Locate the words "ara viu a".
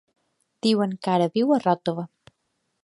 1.17-1.61